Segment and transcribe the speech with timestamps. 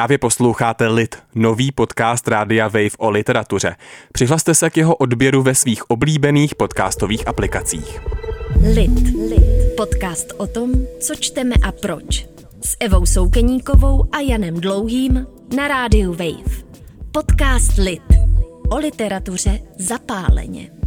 [0.00, 3.76] Právě posloucháte Lit, nový podcast Rádia Wave o literatuře.
[4.12, 8.00] Přihlaste se k jeho odběru ve svých oblíbených podcastových aplikacích.
[8.74, 9.14] Lit.
[9.30, 9.76] Lit.
[9.76, 12.26] Podcast o tom, co čteme a proč.
[12.62, 15.26] S Evou Soukeníkovou a Janem Dlouhým
[15.56, 16.62] na rádiu Wave.
[17.12, 18.02] Podcast Lit.
[18.70, 20.79] O literatuře zapáleně.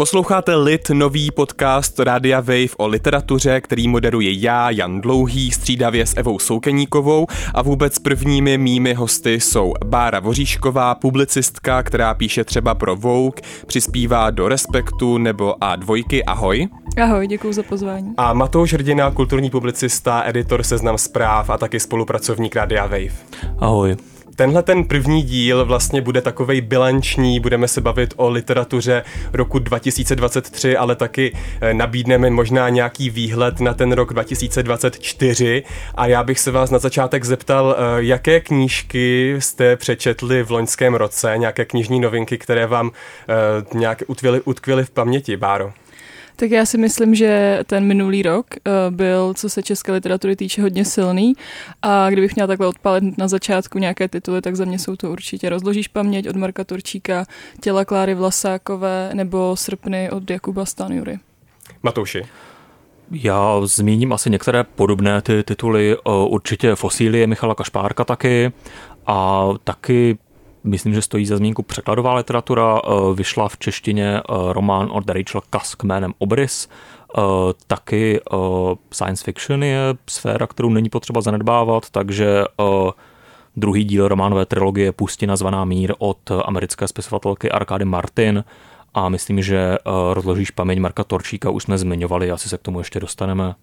[0.00, 6.16] Posloucháte Lit, nový podcast Rádia Wave o literatuře, který moderuje já, Jan Dlouhý, střídavě s
[6.16, 12.96] Evou Soukeníkovou a vůbec prvními mými hosty jsou Bára Voříšková, publicistka, která píše třeba pro
[12.96, 16.68] Vogue, přispívá do Respektu nebo A2, ahoj.
[17.02, 18.14] Ahoj, děkuji za pozvání.
[18.16, 23.12] A Matouš Hrdina, kulturní publicista, editor Seznam zpráv a taky spolupracovník Rádia Wave.
[23.58, 23.96] Ahoj.
[24.40, 30.76] Tenhle ten první díl vlastně bude takovej bilanční, budeme se bavit o literatuře roku 2023,
[30.76, 35.62] ale taky eh, nabídneme možná nějaký výhled na ten rok 2024
[35.94, 40.94] a já bych se vás na začátek zeptal, eh, jaké knížky jste přečetli v loňském
[40.94, 42.90] roce, nějaké knižní novinky, které vám
[43.28, 44.02] eh, nějak
[44.44, 45.72] utkvěly, v paměti, Báro?
[46.40, 50.62] Tak já si myslím, že ten minulý rok uh, byl, co se české literatury týče,
[50.62, 51.34] hodně silný
[51.82, 55.48] a kdybych měla takhle odpalit na začátku nějaké tituly, tak za mě jsou to určitě
[55.48, 57.24] Rozložíš paměť od Marka Turčíka,
[57.60, 61.18] Těla Kláry Vlasákové nebo Srpny od Jakuba Stanjury.
[61.82, 62.22] Matouši.
[63.10, 65.96] Já zmíním asi některé podobné ty tituly,
[66.28, 68.52] určitě Fosílie Michala Kašpárka taky
[69.06, 70.18] a taky
[70.64, 72.78] Myslím, že stojí za zmínku překladová literatura.
[72.84, 74.22] Eh, vyšla v češtině eh,
[74.52, 76.68] román od Rachel Kask jménem Obrys.
[77.18, 77.20] Eh,
[77.66, 78.20] taky
[78.92, 82.44] science fiction je sféra, kterou není potřeba zanedbávat, takže
[83.56, 88.44] druhý díl románové trilogie Pustina zvaná mír od americké spisovatelky Arkády Martin
[88.94, 92.78] a myslím, že uh, rozložíš paměť Marka Torčíka už jsme zmiňovali, asi se k tomu
[92.78, 93.54] ještě dostaneme.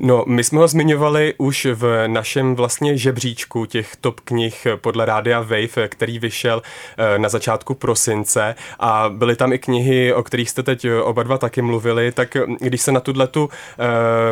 [0.00, 5.40] No, my jsme ho zmiňovali už v našem vlastně žebříčku těch top knih podle Rádia
[5.40, 10.62] Wave, který vyšel uh, na začátku prosince a byly tam i knihy, o kterých jste
[10.62, 13.48] teď oba dva taky mluvili, tak když se na tuhle tu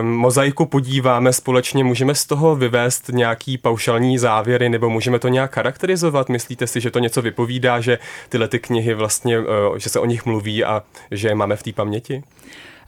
[0.03, 6.29] mozaiku podíváme společně, můžeme z toho vyvést nějaký paušální závěry nebo můžeme to nějak charakterizovat?
[6.29, 7.99] Myslíte si, že to něco vypovídá, že
[8.29, 9.39] tyhle ty knihy vlastně,
[9.77, 10.32] že se o nich mluví
[10.65, 12.23] a že je máme v té paměti?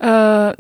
[0.03, 0.09] Uh,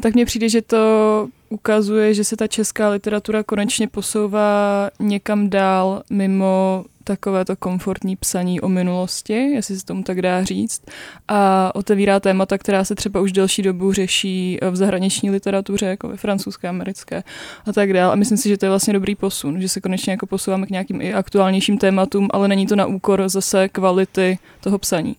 [0.02, 6.02] tak mně přijde, že to ukazuje, že se ta česká literatura konečně posouvá někam dál
[6.10, 10.82] mimo takovéto komfortní psaní o minulosti, jestli se tomu tak dá říct,
[11.28, 16.16] a otevírá témata, která se třeba už delší dobu řeší v zahraniční literatuře, jako ve
[16.16, 17.22] francouzské, americké
[17.66, 18.12] a tak dále.
[18.12, 20.70] A myslím si, že to je vlastně dobrý posun, že se konečně jako posouváme k
[20.70, 25.16] nějakým i aktuálnějším tématům, ale není to na úkor zase kvality toho psaní.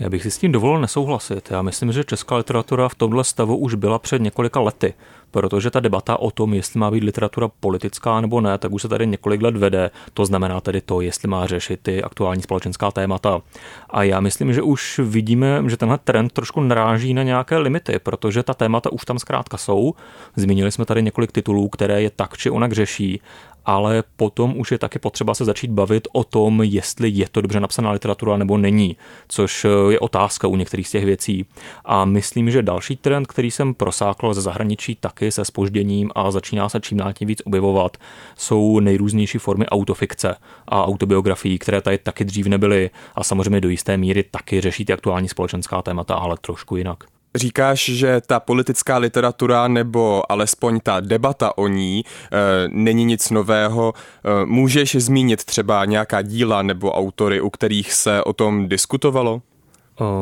[0.00, 1.50] Já bych si s tím dovolil nesouhlasit.
[1.50, 4.94] Já myslím, že česká literatura v tomhle stavu už byla před několika lety,
[5.30, 8.88] protože ta debata o tom, jestli má být literatura politická nebo ne, tak už se
[8.88, 9.90] tady několik let vede.
[10.14, 13.40] To znamená tedy to, jestli má řešit ty aktuální společenská témata.
[13.90, 18.42] A já myslím, že už vidíme, že tenhle trend trošku naráží na nějaké limity, protože
[18.42, 19.94] ta témata už tam zkrátka jsou.
[20.36, 23.20] Zmínili jsme tady několik titulů, které je tak či onak řeší
[23.68, 27.60] ale potom už je taky potřeba se začít bavit o tom, jestli je to dobře
[27.60, 28.96] napsaná literatura nebo není,
[29.28, 31.46] což eh, je otázka u některých z těch věcí.
[31.84, 36.68] A myslím, že další trend, který jsem prosákl ze zahraničí taky se spožděním a začíná
[36.68, 37.96] se čím dál tím víc objevovat,
[38.36, 40.36] jsou nejrůznější formy autofikce
[40.68, 44.92] a autobiografií, které tady taky dřív nebyly a samozřejmě do jisté míry taky řeší ty
[44.92, 47.04] aktuální společenská témata, ale trošku jinak.
[47.34, 52.04] Říkáš, že ta politická literatura nebo alespoň ta debata o ní e,
[52.68, 53.92] není nic nového.
[53.94, 59.42] E, můžeš zmínit třeba nějaká díla nebo autory, u kterých se o tom diskutovalo?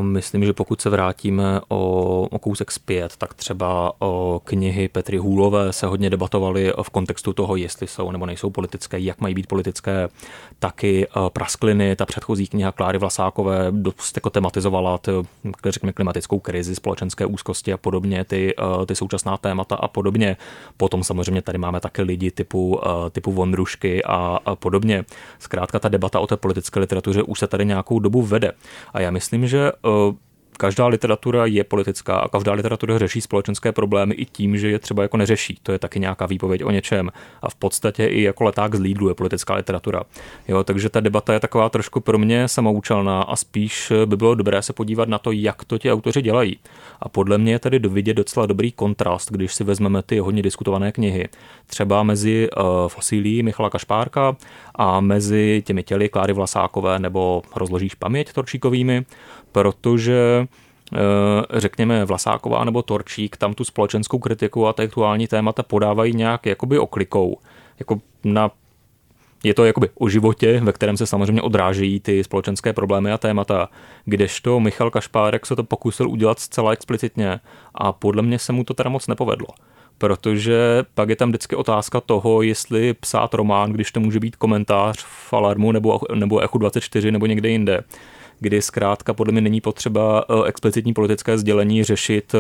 [0.01, 5.73] Myslím, že pokud se vrátíme o, o kousek zpět, tak třeba o knihy Petry Hůlové
[5.73, 10.09] se hodně debatovaly v kontextu toho, jestli jsou nebo nejsou politické, jak mají být politické.
[10.59, 15.11] Taky Praskliny, ta předchozí kniha Kláry Vlasákové dost jako tematizovala ty,
[15.69, 18.55] řekněme, klimatickou krizi, společenské úzkosti a podobně, ty,
[18.87, 20.37] ty současná témata a podobně.
[20.77, 22.81] Potom samozřejmě tady máme taky lidi typu,
[23.11, 25.05] typu Vondrušky a, a podobně.
[25.39, 28.53] Zkrátka ta debata o té politické literatuře už se tady nějakou dobu vede.
[28.95, 30.13] A já myslím, že uh,
[30.57, 35.03] každá literatura je politická a každá literatura řeší společenské problémy i tím, že je třeba
[35.03, 35.59] jako neřeší.
[35.63, 37.11] To je taky nějaká výpověď o něčem.
[37.43, 40.03] A v podstatě i jako leták z Lidlu je politická literatura.
[40.49, 44.63] Jo, takže ta debata je taková trošku pro mě samoučelná a spíš by bylo dobré
[44.63, 46.59] se podívat na to, jak to ti autoři dělají.
[47.01, 50.93] A podle mě je tady dovidět docela dobrý kontrast, když si vezmeme ty hodně diskutované
[50.93, 51.29] knihy.
[51.67, 54.37] Třeba mezi uh, fosílí Michala Kašpárka
[54.75, 59.05] a mezi těmi těly Kláry Vlasákové nebo Rozložíš paměť Torčíkovými,
[59.53, 60.46] protože
[61.51, 67.39] řekněme Vlasáková nebo Torčík tam tu společenskou kritiku a aktuální témata podávají nějak jakoby oklikou.
[67.79, 68.51] Jako na
[69.45, 73.69] je to jakoby o životě, ve kterém se samozřejmě odrážejí ty společenské problémy a témata,
[74.05, 77.41] kdežto Michal Kašpárek se to pokusil udělat zcela explicitně
[77.75, 79.49] a podle mě se mu to teda moc nepovedlo.
[79.99, 85.05] Protože pak je tam vždycky otázka toho, jestli psát román, když to může být komentář
[85.05, 87.85] v Alarmu nebo, nebo Echu 24 nebo někde jinde
[88.41, 92.39] kdy zkrátka podle mě není potřeba eh, explicitní politické sdělení řešit eh,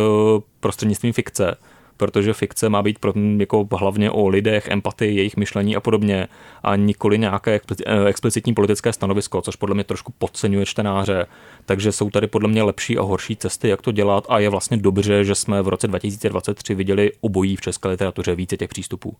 [0.61, 1.57] prostřednictvím fikce,
[1.97, 6.29] protože fikce má být pro, jako hlavně o lidech, empatii, jejich myšlení a podobně
[6.63, 11.27] a nikoli nějaké eh, explicitní politické stanovisko, což podle mě trošku podceňuje čtenáře.
[11.67, 14.77] Takže jsou tady podle mě lepší a horší cesty, jak to dělat a je vlastně
[14.77, 19.17] dobře, že jsme v roce 2023 viděli obojí v české literatuře více těch přístupů.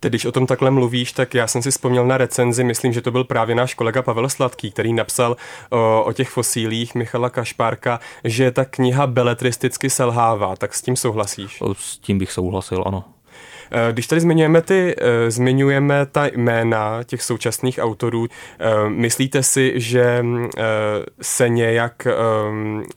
[0.00, 3.00] Teď, když o tom takhle mluvíš, tak já jsem si vzpomněl na recenzi, myslím, že
[3.00, 5.36] to byl právě náš kolega Pavel Sladký, který napsal
[5.70, 10.56] o, o těch fosílích Michala Kašpárka, že ta kniha beletristicky selhává.
[10.56, 11.62] Tak s tím souhlasíš?
[11.72, 13.04] S tím bych souhlasil, ano.
[13.70, 19.72] Eh, když tady zmiňujeme ty, eh, zmiňujeme ta jména těch současných autorů, eh, myslíte si,
[19.76, 20.24] že
[21.20, 22.06] se nějak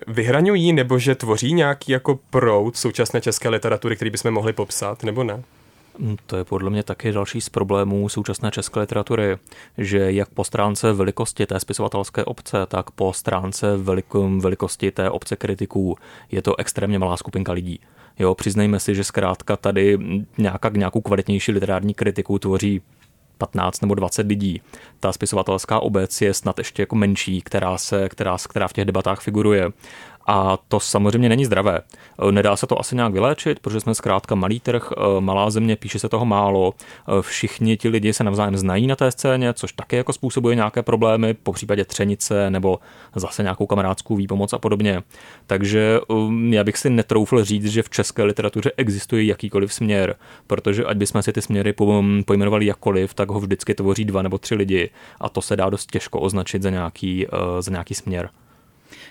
[0.07, 5.23] vyhraňují nebo že tvoří nějaký jako proud současné české literatury, který bychom mohli popsat, nebo
[5.23, 5.43] ne?
[5.99, 9.37] Hm, to je podle mě taky další z problémů současné české literatury,
[9.77, 15.35] že jak po stránce velikosti té spisovatelské obce, tak po stránce velikom, velikosti té obce
[15.35, 15.97] kritiků
[16.31, 17.79] je to extrémně malá skupinka lidí.
[18.19, 19.97] Jo, přiznejme si, že zkrátka tady
[20.37, 22.81] nějaká, nějakou kvalitnější literární kritiku tvoří
[23.37, 24.61] 15 nebo 20 lidí.
[24.99, 29.21] Ta spisovatelská obec je snad ještě jako menší, která, se, která, která v těch debatách
[29.21, 29.69] figuruje.
[30.31, 31.81] A to samozřejmě není zdravé.
[32.31, 35.99] Nedá se to asi nějak vyléčit, protože jsme zkrátka malý trh, eh, malá země, píše
[35.99, 36.73] se toho málo.
[36.73, 40.83] Eh, všichni ti lidi se navzájem znají na té scéně, což také jako způsobuje nějaké
[40.83, 42.79] problémy, po případě třenice nebo
[43.15, 45.03] zase nějakou kamarádskou výpomoc a podobně.
[45.47, 45.99] Takže
[46.49, 50.15] já bych si netroufl říct, že v české literatuře existuje jakýkoliv směr,
[50.47, 51.73] protože ať bychom si ty směry
[52.25, 54.89] pojmenovali jakkoliv, tak ho vždycky tvoří dva nebo tři lidi
[55.21, 57.27] a to se dá dost těžko označit za nějaký,
[57.59, 58.29] za nějaký směr.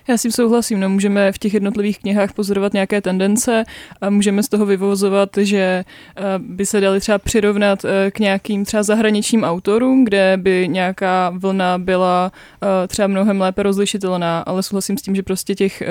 [0.09, 3.65] Já s tím souhlasím, no, můžeme v těch jednotlivých knihách pozorovat nějaké tendence
[4.01, 5.85] a můžeme z toho vyvozovat, že
[6.17, 11.33] eh, by se dali třeba přirovnat eh, k nějakým třeba zahraničním autorům, kde by nějaká
[11.35, 12.33] vlna byla
[12.63, 15.83] eh, třeba mnohem lépe rozlišitelná, ale souhlasím s tím, že prostě těch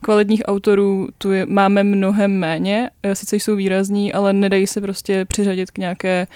[0.00, 5.70] kvalitních autorů tu je, máme mnohem méně, sice jsou výrazní, ale nedají se prostě přiřadit
[5.70, 6.26] k nějaké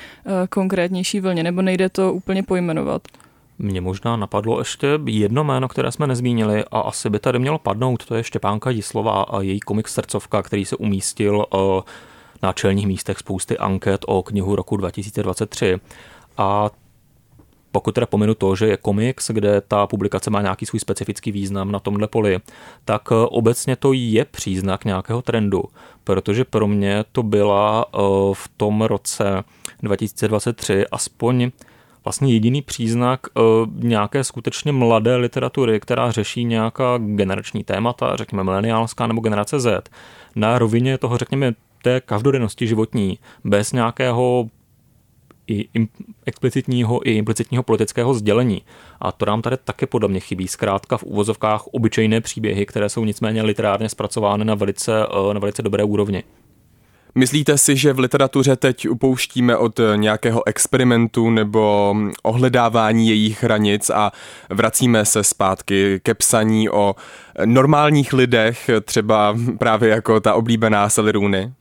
[0.51, 3.03] konkrétnější vlně, nebo nejde to úplně pojmenovat.
[3.59, 8.05] Mně možná napadlo ještě jedno jméno, které jsme nezmínili a asi by tady mělo padnout,
[8.05, 11.59] to je Štěpánka Jislova a její komik Srdcovka, který se umístil eh,
[12.43, 15.77] na čelních místech spousty anket o knihu roku 2023.
[16.37, 16.71] A
[17.73, 21.73] pokud teda pominu to, že je komiks, kde ta publikace má nějaký svůj specifický význam
[21.73, 22.39] na tomhle poli,
[22.85, 25.65] tak eh, obecně to je příznak nějakého trendu,
[26.05, 27.99] protože pro mě to byla eh,
[28.33, 29.45] v tom roce
[29.83, 31.51] 2023 aspoň
[32.07, 33.43] vlastně jediný příznak uh,
[33.75, 39.91] nějaké skutečně mladé literatury, která řeší nějaká generační témata, řekněme mileniálská nebo generace Z,
[40.37, 44.49] na rovině toho, řekněme, té každodennosti životní, bez nějakého
[45.47, 45.69] i
[46.27, 48.63] explicitního i implicitního politického sdělení.
[49.01, 50.49] A to nám tady také podle mě chybí.
[50.49, 55.63] Zkrátka v úvozovkách obyčejné příběhy, které jsou nicméně literárně zpracovány na velice, eh, na velice
[55.63, 56.23] dobré úrovni.
[57.19, 64.13] Myslíte si, že v literatuře teď upouštíme od nějakého experimentu nebo ohledávání jejich hranic a
[64.51, 66.95] vracíme se zpátky ke psaní o
[67.45, 71.53] normálních lidech, třeba právě jako ta oblíbená Saliruny?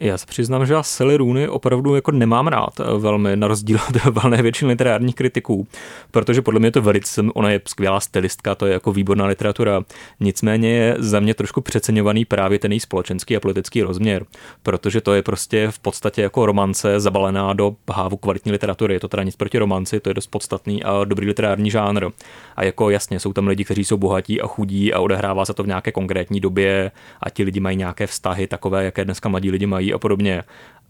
[0.00, 3.78] Já se přiznám, že já Sally Rooney opravdu jako nemám rád eh, velmi, na rozdíl
[3.88, 5.66] od valné většiny literárních kritiků,
[6.10, 9.82] protože podle mě to velice, ona je skvělá stylistka, to je jako výborná literatura,
[10.20, 14.24] nicméně je za mě trošku přeceňovaný právě ten její společenský a politický rozměr,
[14.62, 19.08] protože to je prostě v podstatě jako romance zabalená do hávu kvalitní literatury, je to
[19.08, 22.06] teda nic proti romanci, to je dost podstatný a dobrý literární žánr.
[22.56, 25.62] A jako jasně, jsou tam lidi, kteří jsou bohatí a chudí a odehrává se to
[25.62, 29.66] v nějaké konkrétní době a ti lidi mají nějaké vztahy takové, jaké dneska mladí lidi
[29.66, 30.42] mají a podobně,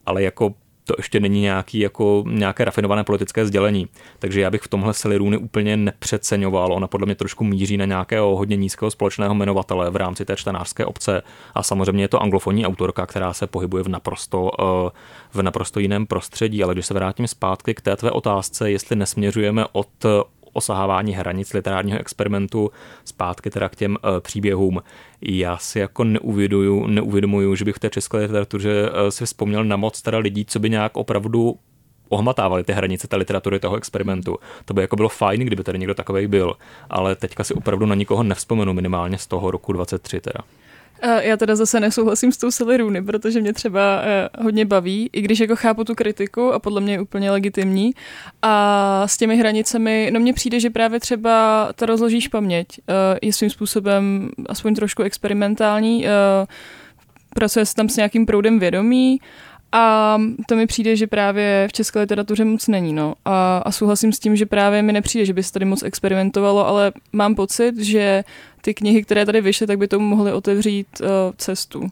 [0.06, 0.54] ale jako
[0.86, 3.88] to ještě není nějaký, jako, nějaké rafinované politické sdělení.
[4.18, 6.72] Takže já bych v tomhle Seliruny úplně nepřeceňoval.
[6.72, 10.86] Ona podle mě trošku míří na nějakého hodně nízkého společného jmenovatele v rámci té čtenářské
[10.86, 11.22] obce.
[11.54, 14.90] A samozřejmě je to anglofonní autorka, která se pohybuje v naprosto, eh,
[15.32, 16.64] v naprosto jiném prostředí.
[16.64, 19.88] Ale když se vrátím zpátky k té tvé otázce, jestli nesměřujeme od
[20.54, 22.70] osahávání hranic literárního experimentu
[23.04, 24.82] zpátky teda k těm uh, příběhům.
[25.23, 29.76] Já si jako neuvědomuju, neuvědomuju, že bych v té české literatuře uh, si vzpomněl na
[29.76, 31.58] moc teda lidí, co by nějak opravdu
[32.08, 34.38] ohmatávali ty hranice té literatury toho experimentu.
[34.64, 36.54] To by jako bylo fajn, kdyby tady někdo takový byl,
[36.90, 40.40] ale teďka si opravdu na nikoho nevzpomenu minimálně z toho roku 23 teda.
[41.20, 45.20] Já teda zase nesouhlasím s tou Sally Rooney, protože mě třeba eh, hodně baví, i
[45.20, 47.92] když jako chápu tu kritiku a podle mě je úplně legitimní.
[48.42, 53.32] A s těmi hranicemi, no mně přijde, že právě třeba ta rozložíš paměť eh, je
[53.32, 56.10] svým způsobem aspoň trošku experimentální, eh,
[57.34, 59.20] pracuje se tam s nějakým proudem vědomí
[59.74, 62.92] a to mi přijde, že právě v české literatuře moc není.
[62.92, 63.14] No.
[63.24, 66.66] A, a souhlasím s tím, že právě mi nepřijde, že by se tady moc experimentovalo,
[66.66, 68.24] ale mám pocit, že
[68.60, 71.90] ty knihy, které tady vyšly, tak by tomu mohly otevřít uh, cestu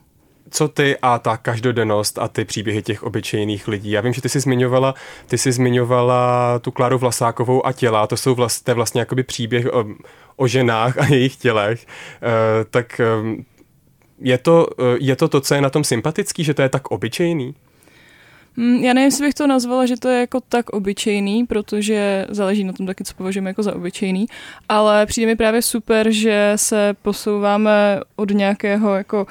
[0.53, 3.91] co ty a ta každodennost a ty příběhy těch obyčejných lidí.
[3.91, 4.95] Já vím, že ty jsi zmiňovala,
[5.27, 9.85] ty jsi zmiňovala tu Kláru Vlasákovou a těla, to jsou vlastně, vlastně jakoby příběh o,
[10.35, 12.29] o ženách a jejich tělech, uh,
[12.69, 13.45] tak um,
[14.19, 16.91] je to, uh, je to to, co je na tom sympatický, že to je tak
[16.91, 17.55] obyčejný?
[18.57, 22.63] Mm, já nevím, jestli bych to nazvala, že to je jako tak obyčejný, protože záleží
[22.63, 24.25] na tom taky, co považujeme jako za obyčejný,
[24.69, 29.27] ale přijde mi právě super, že se posouváme od nějakého jako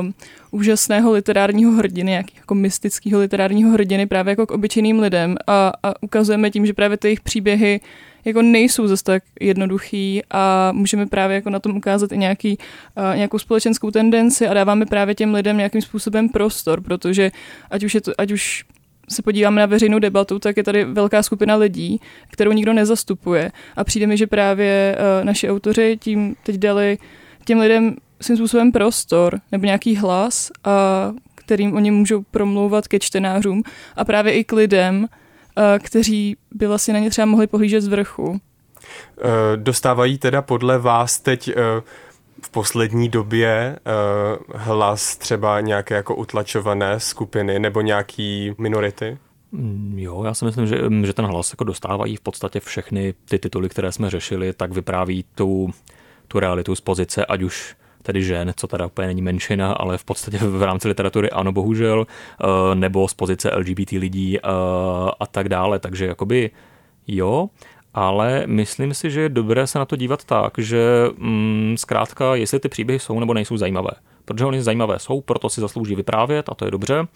[0.00, 0.14] um,
[0.52, 6.02] úžasného literárního hrdiny, nějakého jako mystického literárního hrdiny právě jako k obyčejným lidem a, a
[6.02, 7.80] ukazujeme tím, že právě ty jejich příběhy
[8.24, 12.58] jako nejsou zase tak jednoduchý a můžeme právě jako na tom ukázat i nějaký,
[12.96, 17.30] uh, nějakou společenskou tendenci a dáváme právě těm lidem nějakým způsobem prostor, protože
[17.70, 18.64] ať už, je to, ať už
[19.08, 23.52] se podíváme na veřejnou debatu, tak je tady velká skupina lidí, kterou nikdo nezastupuje.
[23.76, 26.98] A přijde mi, že právě uh, naši autoři tím teď dali
[27.44, 33.62] těm lidem svým způsobem prostor nebo nějaký hlas, a kterým oni můžou promlouvat ke čtenářům
[33.96, 35.06] a právě i k lidem,
[35.78, 38.40] kteří by vlastně na ně třeba mohli pohlížet z vrchu.
[39.18, 41.54] Eh, dostávají teda podle vás teď eh,
[42.42, 43.78] v poslední době
[44.54, 49.18] hlas třeba nějaké jako utlačované skupiny nebo nějaký minority?
[49.52, 53.14] Mm, jo, já si myslím, že, mm, že ten hlas jako dostávají v podstatě všechny
[53.24, 55.70] ty tituly, které jsme řešili, tak vypráví tu,
[56.28, 60.04] tu realitu z pozice, ať už tedy žen, co teda úplně není menšina, ale v
[60.04, 64.42] podstatě v rámci literatury ano, bohužel, eh, nebo z pozice LGBT lidí eh,
[65.20, 65.78] a tak dále.
[65.78, 66.50] Takže jakoby
[67.06, 67.48] jo,
[67.94, 72.60] ale myslím si, že je dobré se na to dívat tak, že mm, zkrátka, jestli
[72.60, 73.90] ty příběhy jsou nebo nejsou zajímavé
[74.24, 77.06] protože oni zajímavé jsou, proto si zaslouží vyprávět a to je dobře,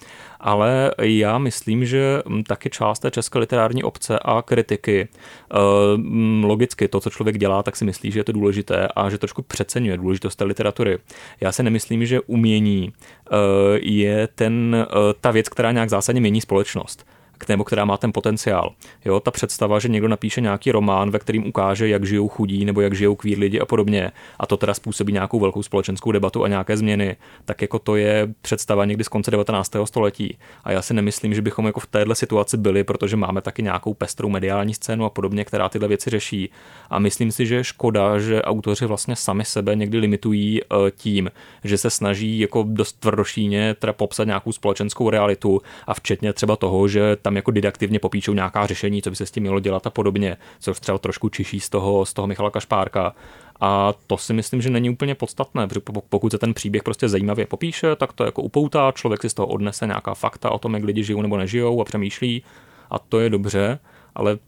[0.41, 5.57] ale já myslím, že mm, taky část té české literární obce a kritiky eh,
[5.97, 9.19] mm, logicky to, co člověk dělá, tak si myslí, že je to důležité a že
[9.19, 10.99] trošku přeceňuje důležitost té literatury.
[11.41, 13.37] Já si nemyslím, že umění eh,
[13.81, 17.07] je ten, eh, ta věc, která nějak zásadně mění společnost
[17.49, 18.73] nebo která má ten potenciál.
[19.05, 22.81] Jo, ta představa, že někdo napíše nějaký román, ve kterým ukáže, jak žijou chudí nebo
[22.81, 26.49] jak žijou kvír lidi a podobně, a to teda způsobí nějakou velkou společenskou debatu a
[26.49, 29.73] nějaké změny, tak jako to je představa někdy z konce 19.
[29.85, 30.39] století.
[30.65, 33.95] A já si nemyslím, že bychom jako v téhle situaci byli, protože máme taky nějakou
[33.95, 36.51] pestrou mediální scénu a podobně, která tyhle věci řeší.
[36.91, 41.31] A myslím si, že je škoda, že autoři vlastně sami sebe někdy limitují eh, tím,
[41.65, 46.89] že se snaží jako dost tvrdošíně teda popsat nějakou společenskou realitu a včetně třeba toho,
[46.89, 49.91] že tam jako didaktivně popíšou nějaká řešení, co by se s tím mělo dělat a
[49.91, 53.15] podobně, což třeba trošku čiší z toho, z toho Michala Kašpárka.
[53.61, 57.47] A to si myslím, že není úplně podstatné, protože pokud se ten příběh prostě zajímavě
[57.47, 60.85] popíše, tak to jako upoutá, člověk si z toho odnese nějaká fakta o tom, jak
[60.85, 62.43] lidi žijou nebo nežijou a přemýšlí
[62.91, 63.79] a to je dobře,
[64.15, 64.39] ale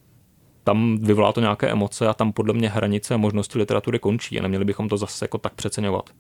[0.65, 4.43] tam vyvolá to nějaké emoce a tam podle mě hranice a možnosti literatury končí a
[4.43, 6.11] neměli bychom to zase jako tak přeceňovat.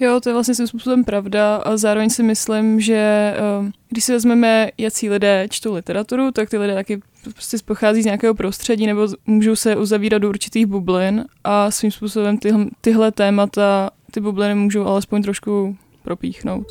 [0.00, 4.12] Jo, to je vlastně svým způsobem pravda a zároveň si myslím, že um, když si
[4.12, 7.00] vezmeme, jaký lidé čtou literaturu, tak ty lidé taky
[7.32, 12.38] prostě pochází z nějakého prostředí nebo můžou se uzavírat do určitých bublin a svým způsobem
[12.38, 16.66] tyhle, tyhle témata, ty bubliny můžou alespoň trošku propíchnout.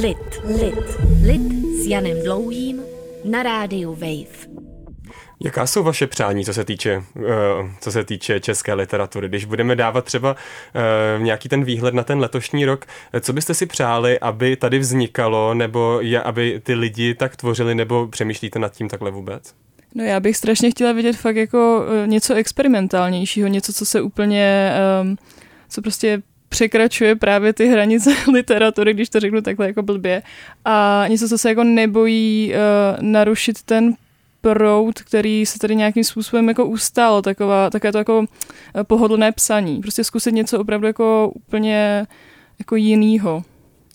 [0.00, 0.74] Lit, lit,
[1.26, 2.80] lit s Janem Dlouhým
[3.24, 4.53] na rádiu Wave.
[5.44, 7.24] Jaká jsou vaše přání, co se týče, uh,
[7.80, 9.28] co se týče české literatury?
[9.28, 12.86] Když budeme dávat třeba uh, nějaký ten výhled na ten letošní rok,
[13.20, 18.58] co byste si přáli, aby tady vznikalo, nebo aby ty lidi tak tvořili, nebo přemýšlíte
[18.58, 19.54] nad tím takhle vůbec?
[19.94, 24.72] No já bych strašně chtěla vidět fakt jako něco experimentálnějšího, něco, co se úplně,
[25.02, 25.16] um,
[25.68, 30.22] co prostě překračuje právě ty hranice literatury, když to řeknu takhle jako blbě.
[30.64, 33.94] A něco, co se jako nebojí uh, narušit ten
[34.44, 38.24] proud, který se tady nějakým způsobem jako ustál, taková, také to jako
[38.74, 39.80] eh, pohodlné psaní.
[39.80, 42.06] Prostě zkusit něco opravdu jako úplně
[42.58, 43.42] jako jinýho.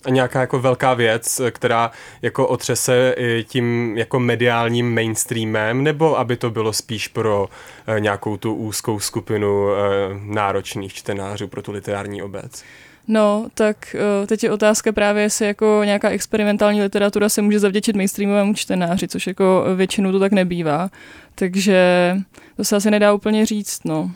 [0.04, 1.90] A nějaká jako velká věc, která
[2.22, 3.14] jako otřese
[3.44, 7.48] tím jako mediálním mainstreamem, nebo aby to bylo spíš pro
[7.86, 9.78] eh, nějakou tu úzkou skupinu eh,
[10.24, 12.64] náročných čtenářů, pro tu literární obec?
[13.08, 17.96] No, tak uh, teď je otázka právě, jestli jako nějaká experimentální literatura se může zavděčit
[17.96, 20.90] mainstreamovému čtenáři, což jako většinou to tak nebývá.
[21.34, 22.16] Takže
[22.56, 24.10] to se asi nedá úplně říct, no.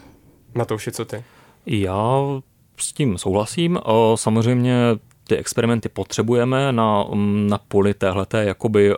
[0.55, 1.25] Na to už je co ty?
[1.67, 2.21] Já
[2.77, 3.79] s tím souhlasím.
[4.15, 4.75] Samozřejmě
[5.29, 7.05] ty experimenty potřebujeme na,
[7.49, 8.95] na poli téhleté jakoby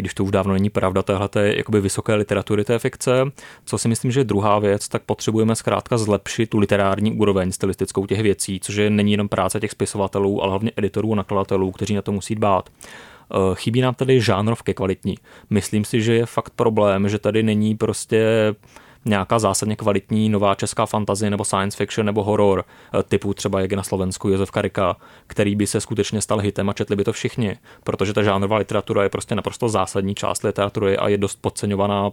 [0.00, 3.24] i když to už dávno není pravda, téhle jakoby vysoké literatury té fikce.
[3.64, 8.06] Co si myslím, že je druhá věc, tak potřebujeme zkrátka zlepšit tu literární úroveň stylistickou
[8.06, 11.94] těch věcí, což je není jenom práce těch spisovatelů, ale hlavně editorů a nakladatelů, kteří
[11.94, 12.70] na to musí dbát.
[12.70, 15.14] Eh, chybí nám tady žánrovky kvalitní.
[15.50, 18.24] Myslím si, že je fakt problém, že tady není prostě
[19.04, 23.70] nějaká zásadně kvalitní nová česká fantazie nebo science fiction nebo horor eh, typu třeba jak
[23.70, 27.12] je na Slovensku Josef Karika, který by se skutečně stal hitem a četli by to
[27.12, 32.10] všichni, protože ta žánrová literatura je prostě naprosto zásadní část literatury a je dost podceňovaná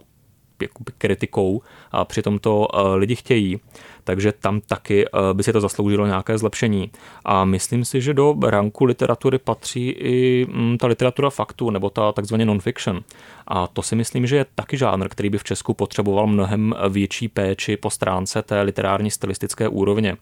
[0.98, 3.60] kritikou a přitom to eh, lidi chtějí
[4.08, 6.92] takže tam taky eh, by si to zasloužilo nějaké zlepšení.
[7.26, 12.12] A myslím si, že do ranku literatury patří i mm, ta literatura faktu nebo ta
[12.12, 13.02] takzvaně non-fiction.
[13.48, 17.28] A to si myslím, že je taky žánr, který by v Česku potřeboval mnohem větší
[17.28, 20.18] péči po stránce té literární stylistické úrovně.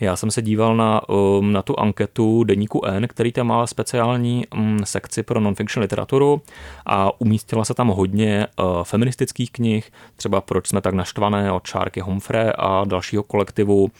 [0.00, 4.46] Já jsem se díval na, um, na tu anketu deníku N, který tam má speciální
[4.46, 6.42] um, sekci pro non-fiction literaturu
[6.86, 12.00] a umístila se tam hodně uh, feministických knih, třeba Proč jsme tak naštvané od Čárky
[12.00, 13.90] Humphrey a dalšího kolektivu uh,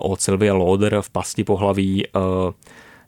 [0.00, 2.22] od Sylvie Lauder v pasti pohlaví uh,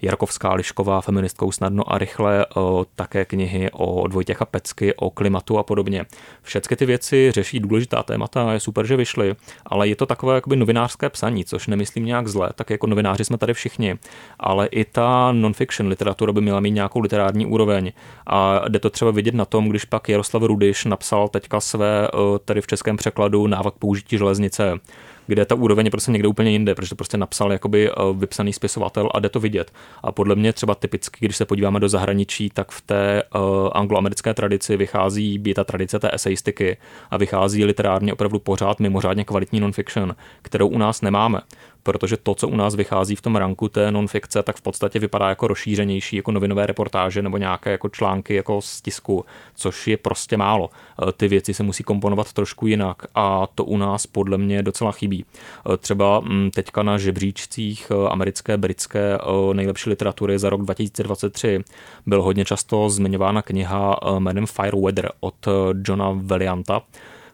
[0.03, 2.47] Jarkovská Lišková, feministkou snadno a rychle,
[2.95, 6.05] také knihy o Vojtěcha Pecky, o klimatu a podobně.
[6.43, 9.35] Všechny ty věci řeší důležitá témata a je super, že vyšly,
[9.67, 13.39] ale je to takové jakoby novinářské psaní, což nemyslím nějak zle, tak jako novináři jsme
[13.39, 13.95] tady všichni,
[14.41, 17.93] ale i ta non-fiction literatura by měla mít nějakou literární úroveň.
[18.27, 22.09] A jde to třeba vidět na tom, když pak Jaroslav Rudiš napsal teďka své
[22.45, 24.81] tady v českém překladu návak použití železnice
[25.29, 28.53] kde ta úroveň je prostě někde úplně jinde, protože to prostě napsal jakoby eh, vypsaný
[28.53, 29.73] spisovatel a jde to vidět.
[30.03, 33.41] A podle mě třeba typicky, když se podíváme do zahraničí, tak v té uh,
[33.73, 36.77] angloamerické tradici vychází, je ta tradice té eseistiky
[37.11, 41.41] a vychází literárně opravdu pořád mimořádně kvalitní non-fiction, kterou u nás nemáme
[41.83, 45.29] protože to, co u nás vychází v tom ranku té non-fikce, tak v podstatě vypadá
[45.29, 50.37] jako rozšířenější, jako novinové reportáže nebo nějaké jako články jako z tisku, což je prostě
[50.37, 50.71] málo.
[51.09, 54.93] E, ty věci se musí komponovat trošku jinak a to u nás podle mě docela
[54.93, 55.25] chybí.
[55.73, 59.19] E, třeba mm, teďka na žebříčcích e, americké, britské
[59.53, 61.65] nejlepší literatury za rok 2023
[62.07, 65.49] byl hodně často zmiňována kniha jménem Fire Weather od
[65.85, 66.83] Johna Valianta,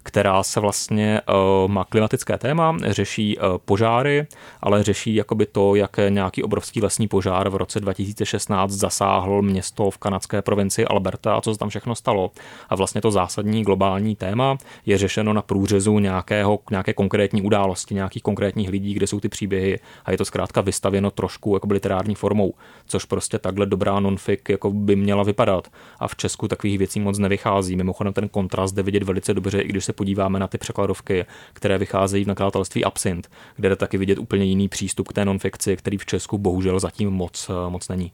[0.04, 4.26] která se vlastně uh, má klimatické téma, řeší uh, požáry,
[4.60, 9.98] ale řeší jakoby to, jak nějaký obrovský lesní požár v roce 2016 zasáhl město v
[9.98, 12.30] kanadské provincii Alberta a co se tam všechno stalo.
[12.68, 18.22] A vlastně to zásadní globální téma je řešeno na průřezu nějakého, nějaké konkrétní události, nějakých
[18.22, 22.54] konkrétních lidí, kde jsou ty příběhy a je to zkrátka vystavěno trošku jako literární formou,
[22.86, 25.68] což prostě takhle dobrá nonfik jako by měla vypadat.
[26.00, 27.76] A v Česku takových věcí moc nevychází.
[27.76, 31.78] Mimochodem ten kontrast jde vidět velice dobře, i když se podíváme na ty překladovky, které
[31.78, 35.98] vycházejí v nakladatelství Absint, kde jde taky vidět úplně jiný přístup k té nonfikci, který
[35.98, 38.12] v Česku bohužel zatím moc, eh, moc není.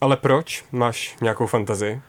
[0.00, 0.64] Ale proč?
[0.72, 2.00] Máš nějakou fantazii?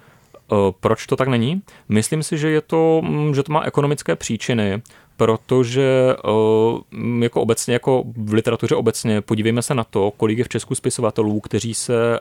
[0.52, 1.62] Eh, proč to tak není?
[1.90, 4.82] Myslím si, že je to, mm, že to má ekonomické příčiny,
[5.18, 10.50] protože eh, jako obecně, jako v literatuře obecně, podívejme se na to, kolik je v
[10.50, 12.20] Česku spisovatelů, kteří se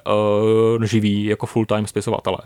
[0.82, 2.38] živí jako full-time spisovatelé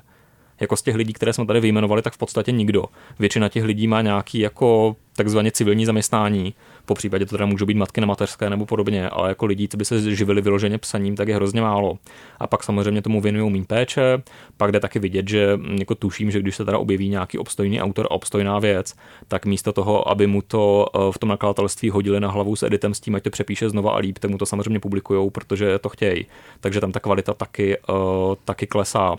[0.60, 2.84] jako z těch lidí, které jsme tady vyjmenovali, tak v podstatě nikdo.
[3.18, 6.54] Většina těch lidí má nějaký jako takzvaně civilní zaměstnání,
[6.86, 9.76] po případě to teda můžou být matky na mateřské nebo podobně, ale jako lidí, co
[9.76, 11.98] by se živili vyloženě psaním, tak je hrozně málo.
[12.38, 14.22] A pak samozřejmě tomu věnují mým péče,
[14.56, 18.06] pak jde taky vidět, že jako tuším, že když se teda objeví nějaký obstojný autor
[18.06, 18.94] a obstojná věc,
[19.28, 22.94] tak místo toho, aby mu to eh, v tom nakladatelství hodili na hlavu s editem
[22.94, 25.88] s tím, ať to přepíše znova a líp, tak mu to samozřejmě publikují, protože to
[25.88, 26.26] chtějí.
[26.60, 27.96] Takže tam ta kvalita taky, uh,
[28.44, 29.16] taky klesá.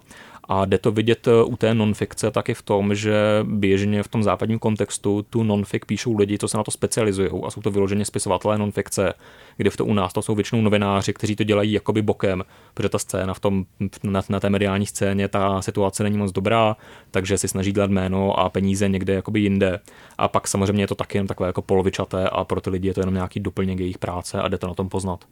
[0.49, 4.23] A jde to vidět eh, u té nonfikce taky v tom, že běžně v tom
[4.23, 8.05] západním kontextu tu nonfik píšou lidi, co se na to specializují a jsou to vyloženě
[8.05, 9.13] spisovatelé nonfikce,
[9.57, 12.89] kde v to u nás to jsou většinou novináři, kteří to dělají jakoby bokem, protože
[12.89, 13.65] ta scéna v tom,
[14.03, 16.77] na, na té mediální scéně, ta situace není moc dobrá,
[17.11, 19.79] takže si snaží dělat jméno a peníze někde jakoby jinde.
[20.17, 22.93] A pak samozřejmě je to taky jen takové jako polovičaté a pro ty lidi je
[22.93, 25.25] to jenom nějaký doplněk jejich práce a jde to na tom poznat.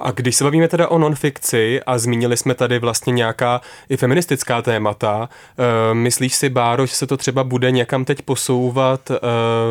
[0.00, 4.62] A když se bavíme teda o nonfikci a zmínili jsme tady vlastně nějaká i feministická
[4.62, 9.16] témata, uh, myslíš si, Báro, že se to třeba bude někam teď posouvat uh,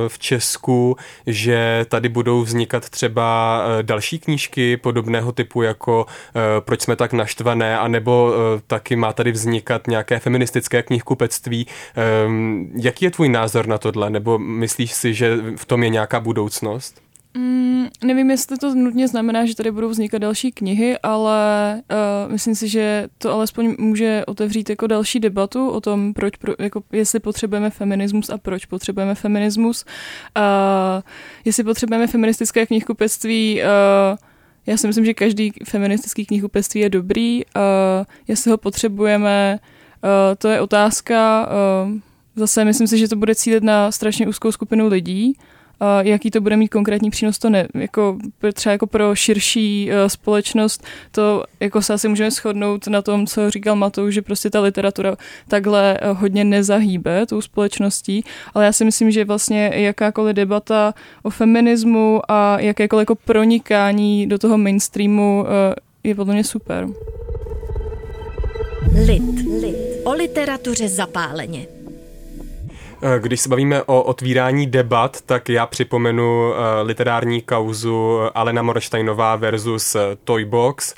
[0.08, 6.06] v Česku, že tady budou vznikat třeba uh, další knížky podobného typu jako
[6.60, 8.34] Proč jsme tak naštvané, anebo
[8.68, 11.68] taky má tady vznikat nějaké feministické knihkupectví.
[12.82, 17.02] Jaký je tvůj názor na tohle, nebo myslíš si, že v tom je nějaká budoucnost?
[17.38, 21.82] Mm, nevím, jestli to nutně znamená, že tady budou vznikat další knihy, ale
[22.26, 26.54] uh, myslím si, že to alespoň může otevřít jako další debatu o tom, proč, pro,
[26.60, 29.86] jako jestli potřebujeme feminismus a proč potřebujeme feminismus.
[30.38, 30.44] Uh,
[31.46, 34.18] jestli potřebujeme feministické knihkupectví, uh,
[34.66, 37.42] já si myslím, že každý feministický knihkupectví je dobrý.
[37.46, 37.62] Uh,
[38.28, 39.60] jestli ho potřebujeme,
[40.04, 41.50] uh, to je otázka.
[41.86, 42.00] Uh,
[42.36, 45.36] zase myslím si, že to bude cílit na strašně úzkou skupinu lidí
[46.02, 48.18] jaký to bude mít konkrétní přínos, to ne, jako
[48.54, 53.50] třeba jako pro širší uh, společnost, to jako se asi můžeme shodnout na tom, co
[53.50, 55.16] říkal Matouš, že prostě ta literatura
[55.48, 61.30] takhle uh, hodně nezahýbe tou společností, ale já si myslím, že vlastně jakákoliv debata o
[61.30, 65.48] feminismu a jakékoliv jako pronikání do toho mainstreamu uh,
[66.04, 66.88] je podle mě super.
[69.06, 69.24] Lit.
[69.62, 69.76] Lit.
[70.04, 71.83] O literatuře zapáleně.
[73.06, 79.36] Eh, když se bavíme o otvírání debat, tak já připomenu eh, literární kauzu Alena Moršteinová
[79.36, 80.96] versus eh, Toybox.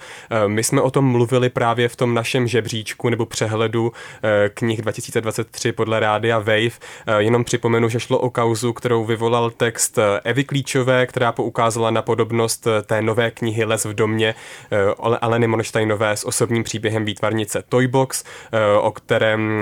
[0.48, 3.92] My jsme o tom mluvili právě v tom našem žebříčku nebo přehledu
[4.54, 6.80] knih 2023 podle rádia Wave.
[7.18, 12.68] Jenom připomenu, že šlo o kauzu, kterou vyvolal text Evy Klíčové, která poukázala na podobnost
[12.86, 14.36] té nové knihy Les v domě
[15.22, 18.24] Aleny Moršteinové s osobním příběhem výtvarnice Toybox,
[18.82, 19.62] o kterém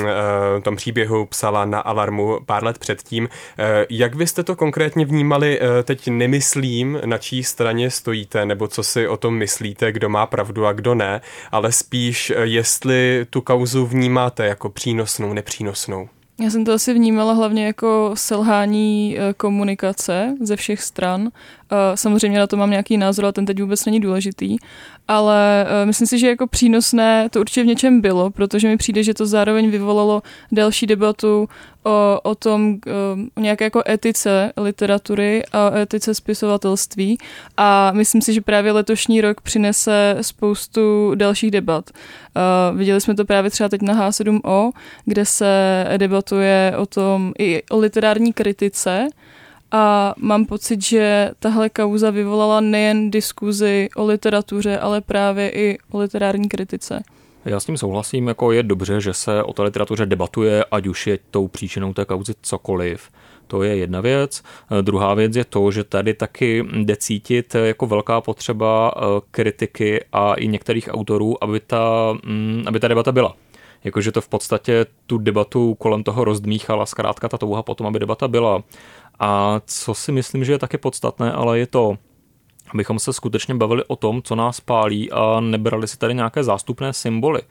[0.62, 3.30] tom příběhu psala na Alarmu pár let předtím.
[3.60, 5.60] Eh, jak byste to konkrétně vnímali?
[5.62, 10.26] Eh, teď nemyslím, na čí straně stojíte, nebo co si o tom myslíte, kdo má
[10.26, 16.10] pravdu a kdo ne, ale spíš, eh, jestli tu kauzu vnímáte jako přínosnou, nepřínosnou.
[16.41, 21.30] Já jsem to asi vnímala hlavně jako selhání komunikace ze všech stran.
[21.96, 24.58] Samozřejmě na to mám nějaký názor, ale ten teď vůbec není důležitý.
[25.08, 29.14] Ale myslím si, že jako přínosné to určitě v něčem bylo, protože mi přijde, že
[29.14, 31.50] to zároveň vyvolalo další debatu
[31.86, 32.78] o, o tom,
[33.38, 37.18] o nějaké jako etice literatury a etice spisovatelství
[37.58, 41.90] a myslím si, že právě letošní rok přinese spoustu dalších debat.
[41.92, 44.72] Uh, viděli jsme to právě třeba teď na H7O,
[45.06, 49.08] kde se debatuje o tom i o literární kritice,
[49.74, 56.00] a mám pocit, že tahle kauza vyvolala nejen diskuzi o literatuře, ale právě i o
[56.00, 57.04] literární kritice.
[57.46, 61.08] Já s tím souhlasím, jako je dobře, že se o té literatuře debatuje, ať už
[61.08, 63.10] je tou příčinou té kauzy cokoliv.
[63.48, 64.44] To je jedna věc.
[64.82, 70.34] Druhá věc je to, že tady taky jde cítit jako velká potřeba eh, kritiky a
[70.34, 73.36] i některých autorů, aby ta, mm, aby ta debata byla.
[73.84, 78.28] Jakože to v podstatě tu debatu kolem toho rozdmíchala, zkrátka ta touha potom, aby debata
[78.28, 78.64] byla.
[79.26, 81.98] A co si myslím, že je taky podstatné, ale je to,
[82.74, 86.94] abychom se skutečně bavili o tom, co nás pálí a nebrali si tady nějaké zástupné
[86.94, 87.42] symboly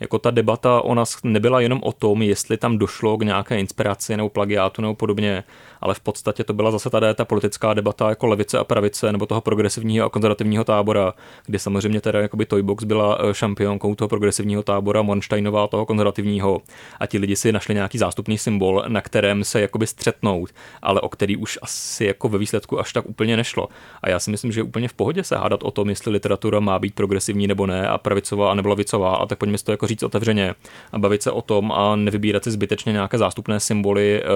[0.00, 4.16] jako ta debata o nás nebyla jenom o tom, jestli tam došlo k nějaké inspiraci
[4.16, 5.44] nebo plagiátu nebo podobně,
[5.80, 9.26] ale v podstatě to byla zase tady ta politická debata jako levice a pravice nebo
[9.26, 11.14] toho progresivního a konzervativního tábora,
[11.46, 16.62] kdy samozřejmě teda jakoby Toybox byla eh, šampionkou toho progresivního tábora, Monsteinová toho konzervativního
[17.00, 20.50] a ti lidi si našli nějaký zástupný symbol, na kterém se jakoby střetnout,
[20.82, 23.68] ale o který už asi jako ve výsledku až tak úplně nešlo.
[24.02, 26.60] A já si myslím, že je úplně v pohodě se hádat o tom, jestli literatura
[26.60, 29.70] má být progresivní nebo ne a pravicová a nebo levicová a tak pojďme si to
[29.70, 30.54] jako říct otevřeně
[30.92, 34.26] a bavit se o tom a nevybírat si zbytečně nějaké zástupné symboly, eh,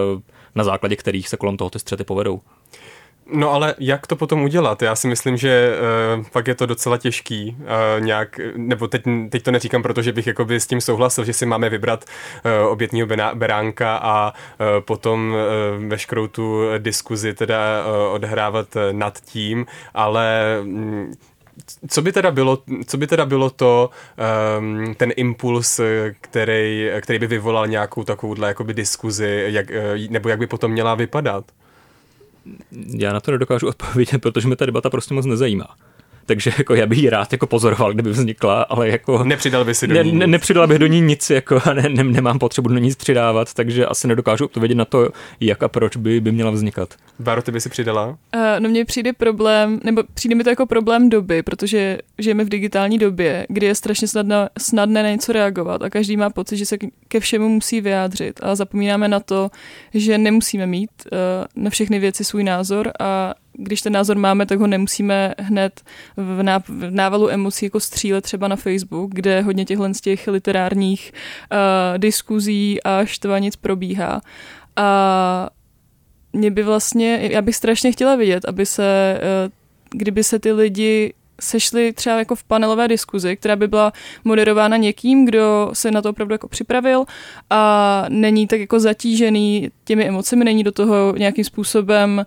[0.54, 2.40] na základě kterých se kolem toho ty střety povedou.
[3.26, 4.82] No ale jak to potom udělat?
[4.82, 5.76] Já si myslím, že
[6.18, 10.26] uh, pak je to docela těžký uh, nějak, nebo teď, teď to neříkám, protože bych
[10.26, 15.84] jakoby s tím souhlasil, že si máme vybrat uh, obětního beránka a uh, potom uh,
[15.88, 21.12] veškerou tu diskuzi teda uh, odhrávat nad tím, ale um,
[21.88, 23.90] co by teda bylo, co by teda bylo to,
[24.58, 25.80] um, ten impuls,
[26.20, 29.66] který, který by vyvolal nějakou takovouhle jakoby diskuzi, jak,
[30.10, 31.44] nebo jak by potom měla vypadat?
[32.72, 35.76] Já na to nedokážu odpovědět, protože mě ta debata prostě moc nezajímá
[36.26, 39.24] takže jako já bych ji rád jako pozoroval, kdyby vznikla, ale jako...
[39.24, 41.88] Nepřidal by si do ní ne, ne, Nepřidal bych do ní nic, jako a ne,
[41.88, 45.08] ne, nemám potřebu do ní nic přidávat, takže asi nedokážu odpovědět na to,
[45.40, 46.94] jak a proč by, by měla vznikat.
[47.18, 48.08] Báro, ty by si přidala?
[48.08, 52.48] Uh, no mně přijde problém, nebo přijde mi to jako problém doby, protože žijeme v
[52.48, 56.66] digitální době, kdy je strašně snadno, snadné na něco reagovat a každý má pocit, že
[56.66, 56.76] se
[57.08, 59.50] ke všemu musí vyjádřit a zapomínáme na to,
[59.94, 64.58] že nemusíme mít uh, na všechny věci svůj názor a když ten názor máme, tak
[64.58, 65.80] ho nemusíme hned
[66.16, 70.28] v, ná, v návalu emocí jako střílet třeba na Facebook, kde hodně těchhle z těch
[70.28, 74.20] literárních uh, diskuzí a štvanic probíhá.
[74.76, 75.50] A
[76.32, 79.52] mě by vlastně, já bych strašně chtěla vidět, aby se, uh,
[79.90, 83.92] kdyby se ty lidi sešli třeba jako v panelové diskuzi, která by byla
[84.24, 87.04] moderována někým, kdo se na to opravdu jako připravil
[87.50, 92.26] a není tak jako zatížený těmi emocemi, není do toho nějakým způsobem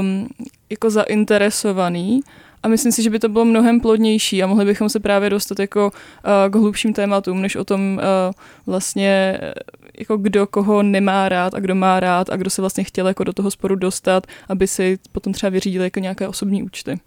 [0.00, 0.28] um,
[0.70, 2.20] jako zainteresovaný.
[2.62, 5.58] A myslím si, že by to bylo mnohem plodnější a mohli bychom se právě dostat
[5.58, 8.32] jako uh, k hlubším tématům, než o tom uh,
[8.66, 9.38] vlastně
[9.98, 13.24] jako kdo koho nemá rád a kdo má rád a kdo se vlastně chtěl jako
[13.24, 16.98] do toho sporu dostat, aby si potom třeba vyřídili jako nějaké osobní účty.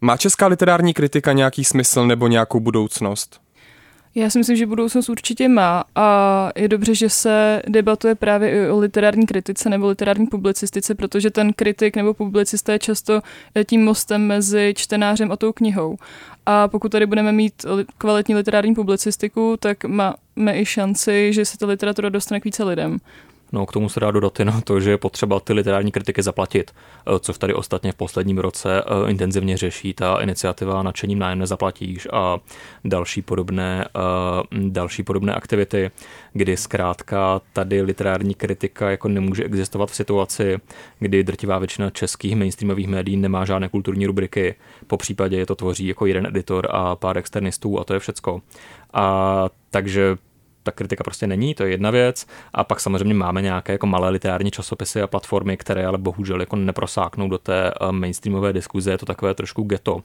[0.00, 3.40] Má česká literární kritika nějaký smysl nebo nějakou budoucnost?
[4.14, 8.70] Já si myslím, že budoucnost určitě má a je dobře, že se debatuje právě i
[8.70, 13.20] o literární kritice nebo literární publicistice, protože ten kritik nebo publicista je často
[13.66, 15.96] tím mostem mezi čtenářem a tou knihou.
[16.46, 17.66] A pokud tady budeme mít
[17.98, 22.98] kvalitní literární publicistiku, tak máme i šanci, že se ta literatura dostane k více lidem.
[23.52, 26.70] No, k tomu se dá dodat jenom to, že je potřeba ty literární kritiky zaplatit,
[26.70, 32.08] eh, což tady ostatně v posledním roce eh, intenzivně řeší ta iniciativa Načením nájem nezaplatíš
[32.12, 32.38] a
[32.84, 35.90] další podobné, eh, další podobné aktivity,
[36.32, 40.58] kdy zkrátka tady literární kritika jako nemůže existovat v situaci,
[40.98, 44.54] kdy drtivá většina českých mainstreamových médií nemá žádné kulturní rubriky,
[44.86, 48.42] po případě je to tvoří jako jeden editor a pár externistů a to je všecko.
[48.92, 50.16] A takže
[50.62, 52.26] ta kritika prostě není, to je jedna věc.
[52.54, 56.56] A pak samozřejmě máme nějaké jako malé literární časopisy a platformy, které ale bohužel jako
[56.56, 60.02] neprosáknou do té eh, mainstreamové diskuze, je to takové trošku ghetto.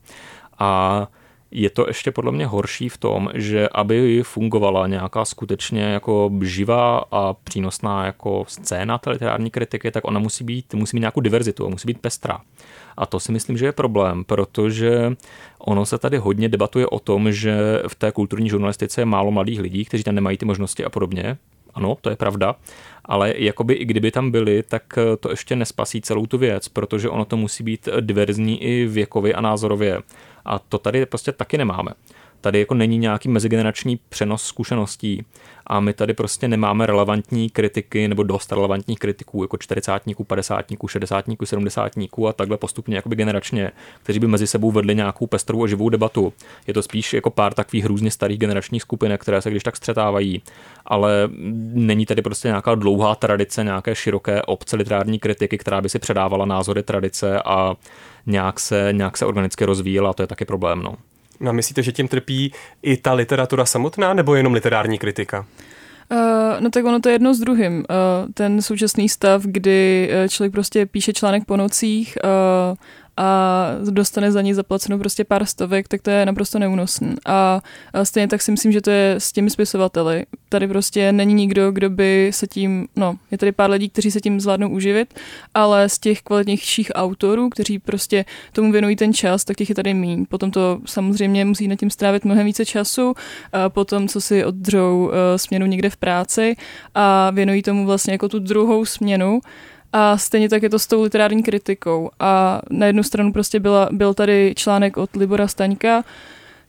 [0.59, 1.07] A
[1.51, 7.05] je to ještě podle mě horší v tom, že aby fungovala nějaká skutečně jako živá
[7.11, 11.65] a přínosná jako scéna té literární kritiky, tak ona musí být, musí mít nějakou diverzitu
[11.65, 12.41] a musí být pestrá.
[12.97, 15.15] A to si myslím, že je problém, protože
[15.59, 19.59] ono se tady hodně debatuje o tom, že v té kulturní žurnalistice je málo mladých
[19.59, 21.37] lidí, kteří tam nemají ty možnosti a podobně.
[21.73, 22.55] Ano, to je pravda,
[23.05, 24.83] ale jakoby i kdyby tam byli, tak
[25.19, 29.41] to ještě nespasí celou tu věc, protože ono to musí být diverzní i věkově a
[29.41, 30.01] názorově.
[30.45, 31.91] A to tady prostě taky nemáme.
[32.45, 35.25] Tady jako není nějaký mezigenerační přenos zkušeností
[35.67, 41.45] a my tady prostě nemáme relevantní kritiky nebo dost relevantních kritiků, jako čtyřicátníků, padesátníků, šedesátníků,
[41.45, 43.71] sedmdesátníků a takhle postupně jakoby generačně,
[44.03, 46.33] kteří by mezi sebou vedli nějakou pestrou a živou debatu.
[46.67, 50.41] Je to spíš jako pár takových různě starých generačních skupin, které se když tak střetávají,
[50.85, 51.29] ale
[51.73, 56.45] není tady prostě nějaká dlouhá tradice, nějaké široké obce literární kritiky, která by si předávala
[56.45, 57.75] názory tradice a
[58.25, 60.81] nějak se, nějak se organicky rozvíjela, a to je taky problém.
[60.83, 60.95] No.
[61.39, 65.45] No myslíte, že tím trpí i ta literatura samotná, nebo jenom literární kritika?
[66.11, 66.17] Uh,
[66.59, 67.77] no tak ono to je jedno s druhým.
[67.77, 72.77] Uh, ten současný stav, kdy člověk prostě píše článek po nocích uh,
[73.17, 77.15] a dostane za ní zaplaceno prostě pár stovek, tak to je naprosto neúnosný.
[77.25, 77.61] A,
[78.03, 80.25] stejně tak si myslím, že to je s těmi spisovateli.
[80.49, 84.21] Tady prostě není nikdo, kdo by se tím, no, je tady pár lidí, kteří se
[84.21, 85.13] tím zvládnou uživit,
[85.53, 89.93] ale z těch kvalitnějších autorů, kteří prostě tomu věnují ten čas, tak těch je tady
[89.93, 90.25] míň.
[90.25, 93.13] Potom to samozřejmě musí na tím strávit mnohem více času,
[93.53, 96.55] a potom, co si oddřou uh, směnu někde v práci
[96.95, 99.39] a věnují tomu vlastně jako tu druhou směnu,
[99.93, 102.09] a stejně tak je to s tou literární kritikou.
[102.19, 106.03] A na jednu stranu prostě byla, byl tady článek od Libora Staňka,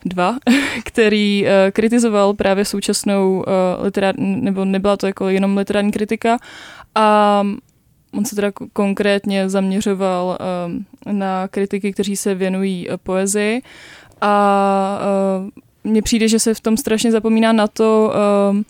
[0.04, 0.36] dva,
[0.84, 3.44] který uh, kritizoval právě současnou uh,
[3.84, 6.38] literární, nebo nebyla to jako jenom literární kritika
[6.94, 7.42] a
[8.12, 10.38] on se teda konkrétně zaměřoval
[11.06, 13.62] uh, na kritiky, kteří se věnují uh, poezii
[14.20, 15.00] a
[15.42, 15.48] uh,
[15.84, 18.12] mně přijde, že se v tom strašně zapomíná na to,
[18.50, 18.62] uh,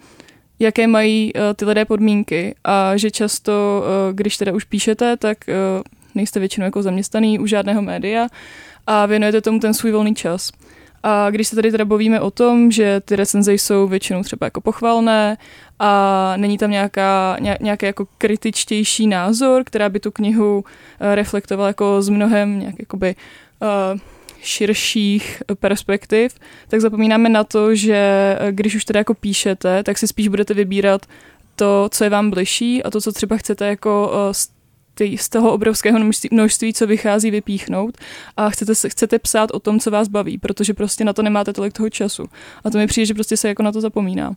[0.59, 5.39] jaké mají uh, ty lidé podmínky a že často, uh, když teda už píšete, tak
[5.49, 5.55] uh,
[6.15, 8.27] nejste většinou jako zaměstnaný u žádného média
[8.87, 10.51] a věnujete tomu ten svůj volný čas.
[11.03, 14.61] A když se tady teda bavíme o tom, že ty recenze jsou většinou třeba jako
[14.61, 15.37] pochvalné
[15.79, 20.65] a není tam nějaká, nějaký jako kritičtější názor, která by tu knihu
[21.01, 23.15] reflektovala jako z mnohem nějak jakoby
[23.93, 24.01] uh,
[24.43, 26.35] širších perspektiv,
[26.69, 27.97] tak zapomínáme na to, že
[28.39, 31.07] eh, když už teda jako píšete, tak si spíš budete vybírat
[31.57, 34.49] to, co je vám bližší a to, co třeba chcete jako eh, z,
[35.17, 35.99] z toho obrovského
[36.31, 37.99] množství, co vychází, vypíchnout
[38.37, 41.73] a chcete, chcete psát o tom, co vás baví, protože prostě na to nemáte tolik
[41.73, 42.25] toho času.
[42.65, 44.35] A to mi přijde, že prostě se jako na to zapomíná.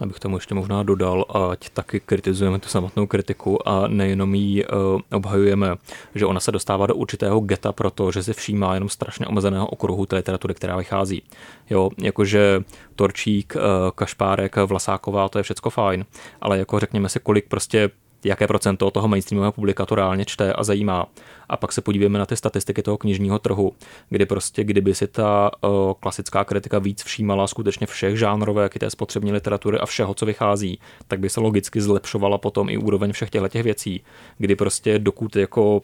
[0.00, 5.00] Abych tomu ještě možná dodal, ať taky kritizujeme tu samotnou kritiku a nejenom ji uh,
[5.12, 5.76] obhajujeme,
[6.14, 10.16] že ona se dostává do určitého geta, protože si všímá jenom strašně omezeného okruhu té
[10.16, 11.22] literatury, která vychází.
[11.70, 12.60] Jo, jakože
[12.96, 13.62] Torčík, uh,
[13.94, 16.04] Kašpárek, Vlasáková, to je všecko fajn,
[16.40, 17.90] ale jako řekněme si, kolik prostě
[18.24, 21.06] jaké procento toho mainstreamového publika to reálně čte a zajímá.
[21.48, 23.72] A pak se podívejme na ty statistiky toho knižního trhu,
[24.08, 28.90] kdy prostě, kdyby si ta uh, klasická kritika víc všímala skutečně všech žánrové, jak té
[28.90, 30.78] spotřební literatury a všeho, co vychází,
[31.08, 34.02] tak by se logicky zlepšovala potom i úroveň všech těchto věcí,
[34.38, 35.82] kdy prostě dokud jako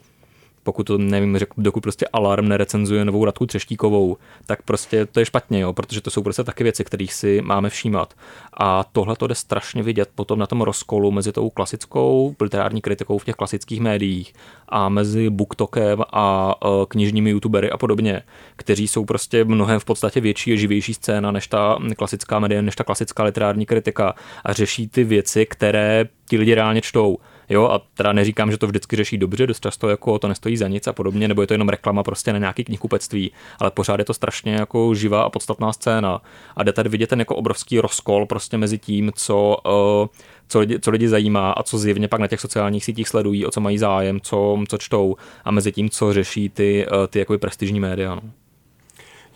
[0.67, 5.27] pokud to nevím, řek, dokud prostě Alarm nerecenzuje novou Radku Třeštíkovou, tak prostě to je
[5.27, 8.15] špatně, jo, protože to jsou prostě taky věci, kterých si máme všímat.
[8.61, 13.19] A tohle to jde strašně vidět potom na tom rozkolu mezi tou klasickou literární kritikou
[13.19, 14.33] v těch klasických médiích
[14.69, 18.23] a mezi booktokem a uh, knižními youtubery a podobně,
[18.57, 22.77] kteří jsou prostě mnohem v podstatě větší a živější scéna než ta klasická média, než
[22.77, 27.19] ta klasická literární kritika a řeší ty věci, které ti lidi reálně čtou.
[27.49, 30.69] Jo, a teda neříkám, že to vždycky řeší dobře, dost často jako to nestojí za
[30.69, 34.05] nic a podobně, nebo je to jenom reklama prostě na nějaký knihkupectví, ale pořád je
[34.05, 36.23] to strašně jako živá a podstatná scéna.
[36.57, 40.07] A jde tady vidět ten jako obrovský rozkol prostě mezi tím, co, uh,
[40.49, 43.51] co, lidi, co lidi zajímá a co zjevně pak na těch sociálních sítích sledují, o
[43.51, 47.39] co mají zájem, co, co čtou a mezi tím, co řeší ty, uh, ty jako
[47.39, 48.15] prestižní média.
[48.15, 48.23] No.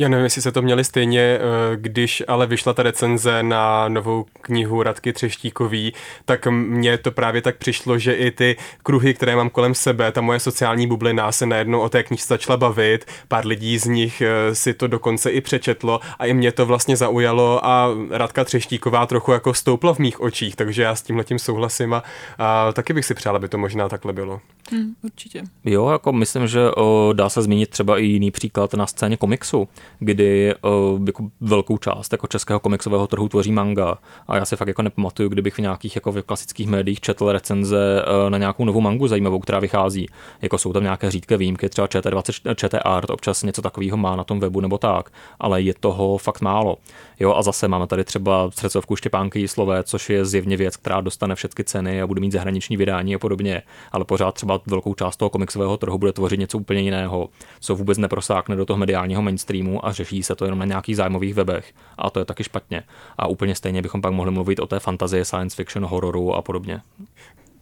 [0.01, 1.41] Já nevím, jestli se to měli stejně, eh,
[1.77, 5.93] když ale vyšla ta recenze na novou knihu Radky Třeštíkový,
[6.25, 10.21] tak mně to právě tak přišlo, že i ty kruhy, které mám kolem sebe, ta
[10.21, 14.55] moje sociální bublina se najednou o té knižce začala bavit, pár lidí z nich eh,
[14.55, 19.33] si to dokonce i přečetlo a i mě to vlastně zaujalo a Radka Třeštíková trochu
[19.33, 22.03] jako stoupla v mých očích, takže já s tímhle tím souhlasím a,
[22.39, 24.41] a taky bych si přál, aby to možná takhle bylo.
[24.73, 25.43] Hmm, určitě.
[25.65, 29.69] Jo, jako myslím, že o, dá se zmínit třeba i jiný příklad na scéně komiksu,
[29.99, 33.99] kdy uh, jako velkou část jako českého komiksového trhu tvoří manga.
[34.29, 38.03] A já si fakt jako nepamatuju, kdybych v nějakých jako v klasických médiích četl recenze
[38.03, 40.07] uh, na nějakou novou mangu zajímavou, která vychází.
[40.43, 44.25] Jako jsou tam nějaké řídké výjimky, třeba ČT20, ČT Art občas něco takového má na
[44.25, 46.77] tom webu nebo tak, ale je toho fakt málo.
[47.21, 51.35] Jo, a zase máme tady třeba srdcovku Štěpánky Jíslové, což je zjevně věc, která dostane
[51.35, 55.31] všechny ceny a bude mít zahraniční vydání a podobně, ale pořád třeba velkou část toho
[55.31, 57.29] komiksového trhu bude tvořit něco úplně jiného,
[57.61, 61.35] co vůbec neprosákne do toho mediálního mainstreamu a řeší se to jenom na nějakých zájmových
[61.35, 61.73] webech.
[61.99, 62.83] A to je taky špatně.
[63.19, 66.81] A úplně stejně bychom pak mohli mluvit o té fantazie, science fiction, hororu a podobně.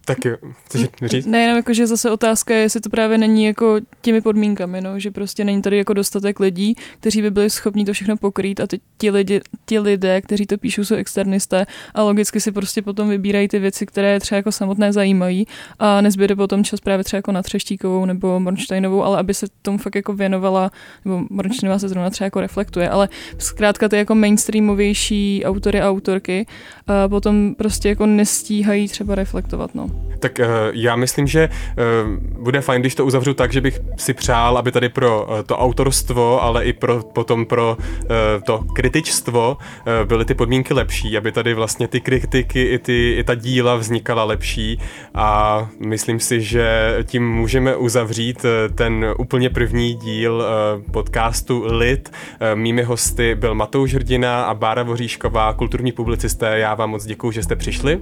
[0.09, 1.25] Tak jo, chceš říct?
[1.25, 4.99] Ne, jenom jako, že zase otázka je, jestli to právě není jako těmi podmínkami, no,
[4.99, 8.67] že prostě není tady jako dostatek lidí, kteří by byli schopni to všechno pokrýt a
[8.67, 13.09] ty, ti, lidi, ti lidé, kteří to píšou, jsou externisté a logicky si prostě potom
[13.09, 15.47] vybírají ty věci, které třeba jako samotné zajímají
[15.79, 19.77] a nezbyde potom čas právě třeba jako na Třeštíkovou nebo Mornsteinovou, ale aby se tomu
[19.77, 20.71] fakt jako věnovala,
[21.05, 26.45] nebo Mornsteinová se zrovna třeba jako reflektuje, ale zkrátka ty jako mainstreamovější autory a autorky
[26.87, 29.98] a potom prostě jako nestíhají třeba reflektovat, no.
[30.19, 34.13] Tak uh, já myslím, že uh, bude fajn, když to uzavřu tak, že bych si
[34.13, 38.07] přál, aby tady pro uh, to autorstvo, ale i pro, potom pro uh,
[38.45, 43.23] to kritičstvo uh, byly ty podmínky lepší, aby tady vlastně ty kritiky i, ty, i
[43.23, 44.79] ta díla vznikala lepší
[45.15, 52.09] a myslím si, že tím můžeme uzavřít uh, ten úplně první díl uh, podcastu Lit.
[52.09, 56.59] Uh, mými hosty byl Matouš Hrdina a Bára Voříšková, kulturní publicisté.
[56.59, 58.01] Já vám moc děkuji, že jste přišli.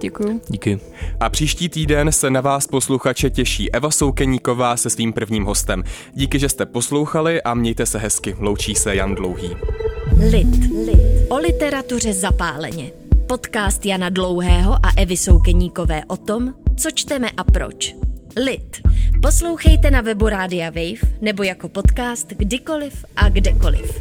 [0.00, 0.40] Děkuji.
[0.48, 0.78] Díky.
[1.20, 5.84] A příští týden se na vás posluchače těší Eva Soukeníková se svým prvním hostem.
[6.14, 8.36] Díky, že jste poslouchali a mějte se hezky.
[8.38, 9.56] Loučí se Jan Dlouhý.
[10.30, 10.64] Lit.
[10.86, 11.00] Lit.
[11.28, 12.90] O literatuře zapáleně.
[13.26, 17.94] Podcast Jana Dlouhého a Evy Soukeníkové o tom, co čteme a proč.
[18.44, 18.80] Lit.
[19.22, 24.00] Poslouchejte na webu Rádia Wave nebo jako podcast kdykoliv a kdekoliv.